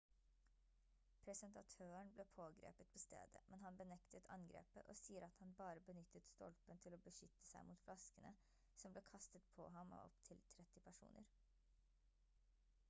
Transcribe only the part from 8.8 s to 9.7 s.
som ble kastet på